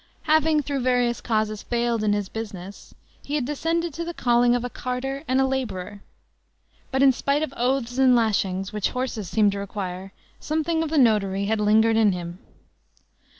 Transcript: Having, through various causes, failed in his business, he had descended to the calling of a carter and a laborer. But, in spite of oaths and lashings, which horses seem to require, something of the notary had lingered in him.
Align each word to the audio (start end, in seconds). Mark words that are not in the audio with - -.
Having, 0.23 0.63
through 0.63 0.79
various 0.79 1.21
causes, 1.21 1.61
failed 1.61 2.03
in 2.03 2.11
his 2.13 2.27
business, 2.27 2.95
he 3.21 3.35
had 3.35 3.45
descended 3.45 3.93
to 3.93 4.03
the 4.03 4.15
calling 4.15 4.55
of 4.55 4.63
a 4.65 4.69
carter 4.71 5.23
and 5.27 5.39
a 5.39 5.45
laborer. 5.45 6.01
But, 6.89 7.03
in 7.03 7.11
spite 7.11 7.43
of 7.43 7.53
oaths 7.55 7.99
and 7.99 8.15
lashings, 8.15 8.73
which 8.73 8.89
horses 8.97 9.29
seem 9.29 9.51
to 9.51 9.59
require, 9.59 10.11
something 10.39 10.81
of 10.81 10.89
the 10.89 10.97
notary 10.97 11.45
had 11.45 11.59
lingered 11.59 11.97
in 11.97 12.13
him. 12.13 12.39